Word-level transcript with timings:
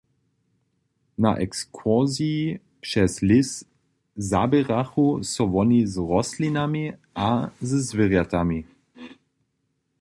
Na 1.23 1.31
ekskursiji 1.45 2.41
přez 2.83 3.13
lěs 3.27 3.49
zaběrachu 4.29 5.07
so 5.31 5.43
woni 5.53 5.81
z 5.93 5.95
rostlinami 6.11 6.85
a 7.27 7.29
ze 7.69 7.77
zwěrjatami. 7.89 8.59